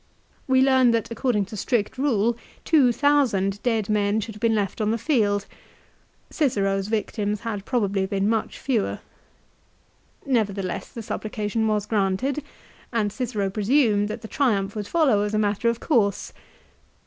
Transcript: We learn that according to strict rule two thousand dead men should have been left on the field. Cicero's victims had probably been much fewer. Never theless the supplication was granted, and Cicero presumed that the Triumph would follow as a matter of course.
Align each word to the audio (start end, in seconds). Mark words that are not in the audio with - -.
We 0.47 0.63
learn 0.63 0.89
that 0.93 1.11
according 1.11 1.45
to 1.45 1.55
strict 1.55 1.95
rule 1.95 2.35
two 2.65 2.91
thousand 2.91 3.61
dead 3.61 3.87
men 3.87 4.19
should 4.19 4.33
have 4.33 4.39
been 4.41 4.55
left 4.55 4.81
on 4.81 4.89
the 4.89 4.97
field. 4.97 5.45
Cicero's 6.31 6.87
victims 6.87 7.41
had 7.41 7.65
probably 7.65 8.07
been 8.07 8.27
much 8.27 8.57
fewer. 8.57 8.97
Never 10.25 10.53
theless 10.53 10.91
the 10.91 11.03
supplication 11.03 11.67
was 11.67 11.85
granted, 11.85 12.43
and 12.91 13.13
Cicero 13.13 13.51
presumed 13.51 14.07
that 14.07 14.23
the 14.23 14.27
Triumph 14.27 14.75
would 14.75 14.87
follow 14.87 15.21
as 15.21 15.35
a 15.35 15.37
matter 15.37 15.69
of 15.69 15.79
course. 15.79 16.33